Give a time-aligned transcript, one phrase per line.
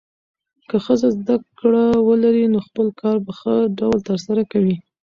[0.69, 4.75] که ښځه زده کړه ولري، نو خپل کار په ښه ډول ترسره کوي.